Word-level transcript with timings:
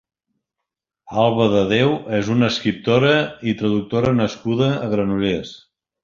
Alba 1.23 1.45
Dedeu 1.55 1.91
és 2.19 2.31
una 2.35 2.49
escriptora 2.53 3.11
i 3.51 3.53
traductora 3.59 4.15
nascuda 4.21 4.71
a 4.87 4.89
Granollers. 4.95 5.53